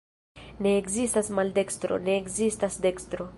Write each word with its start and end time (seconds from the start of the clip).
Ne 0.67 0.71
ekzistas 0.77 1.29
maldekstro, 1.41 1.99
ne 2.09 2.17
ekzistas 2.23 2.81
dekstro. 2.89 3.29